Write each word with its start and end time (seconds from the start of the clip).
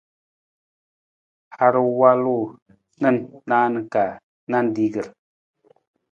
Har 1.57 1.75
walu 1.99 2.37
na 3.01 3.09
naan 3.49 3.73
ka 3.93 4.03
nanrigir. 4.51 5.07